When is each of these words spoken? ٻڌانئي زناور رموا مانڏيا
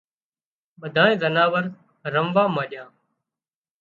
ٻڌانئي 0.79 1.15
زناور 1.23 1.63
رموا 2.13 2.43
مانڏيا 2.55 2.83